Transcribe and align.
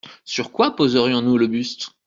Sur 0.25 0.51
quoi 0.51 0.75
poserions-nous 0.75 1.37
le 1.37 1.45
buste? 1.45 1.91